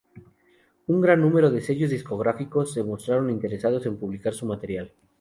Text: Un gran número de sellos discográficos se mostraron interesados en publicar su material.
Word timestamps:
Un 0.87 0.99
gran 0.99 1.21
número 1.21 1.51
de 1.51 1.61
sellos 1.61 1.91
discográficos 1.91 2.71
se 2.73 2.83
mostraron 2.83 3.29
interesados 3.29 3.85
en 3.85 3.97
publicar 3.99 4.33
su 4.33 4.47
material. 4.47 4.91